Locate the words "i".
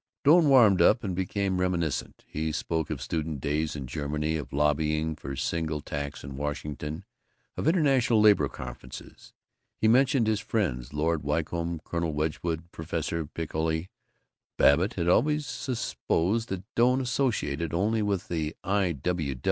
18.63-18.97